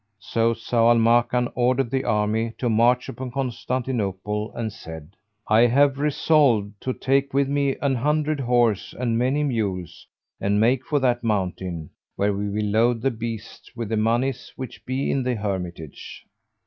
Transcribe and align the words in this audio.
So 0.17 0.55
Zau 0.55 0.89
al 0.89 0.97
Makan 0.97 1.47
ordered 1.53 1.91
the 1.91 2.05
army 2.05 2.53
to 2.57 2.69
march 2.71 3.07
upon 3.07 3.29
Constantinople 3.29 4.51
and 4.55 4.73
said, 4.73 5.09
"I 5.47 5.67
have 5.67 5.99
resolved 5.99 6.71
to 6.81 6.91
take 6.93 7.35
with 7.35 7.47
me 7.47 7.75
an 7.83 7.93
hundred 7.93 8.39
horse 8.39 8.95
and 8.97 9.15
many 9.15 9.43
mules 9.43 10.07
and 10.39 10.59
make 10.59 10.83
for 10.87 10.99
that 11.01 11.23
mountain, 11.23 11.91
where 12.15 12.33
we 12.33 12.49
will 12.49 12.65
load 12.65 13.03
the 13.03 13.11
beasts 13.11 13.75
with 13.75 13.89
the 13.89 13.95
monies 13.95 14.51
which 14.55 14.83
be 14.87 15.11
in 15.11 15.21
the 15.21 15.35
hermitage." 15.35 16.25